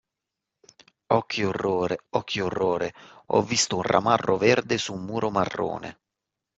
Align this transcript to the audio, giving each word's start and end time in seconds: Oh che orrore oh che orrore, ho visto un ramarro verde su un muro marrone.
Oh 1.13 1.25
che 1.27 1.45
orrore 1.45 2.05
oh 2.17 2.23
che 2.23 2.41
orrore, 2.41 2.91
ho 3.33 3.43
visto 3.43 3.75
un 3.75 3.83
ramarro 3.83 4.35
verde 4.35 4.79
su 4.79 4.93
un 4.95 5.05
muro 5.05 5.29
marrone. 5.29 5.99